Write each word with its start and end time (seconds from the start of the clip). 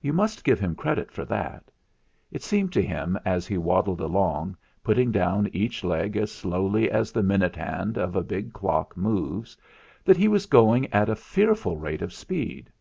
You 0.00 0.12
must 0.12 0.42
give 0.42 0.58
him 0.58 0.74
credit 0.74 1.12
for 1.12 1.24
that. 1.26 1.70
It 2.32 2.42
seemed 2.42 2.72
to 2.72 2.82
him, 2.82 3.16
as 3.24 3.46
he 3.46 3.56
waddled 3.56 4.00
along, 4.00 4.56
putting 4.82 5.12
down 5.12 5.48
each 5.52 5.84
leg 5.84 6.16
as 6.16 6.32
slowly 6.32 6.90
as 6.90 7.12
the 7.12 7.22
minute 7.22 7.54
hand 7.54 7.96
of 7.96 8.16
a 8.16 8.24
big 8.24 8.52
clock 8.52 8.96
moves, 8.96 9.56
that 10.04 10.16
he 10.16 10.26
was 10.26 10.46
going 10.46 10.88
at 10.92 11.08
a 11.08 11.14
fearful 11.14 11.76
rate 11.76 12.02
of 12.02 12.12
speed. 12.12 12.72